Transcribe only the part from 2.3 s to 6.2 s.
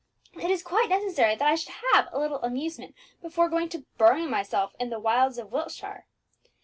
amusement before going to bury myself in the wilds of Wiltshire.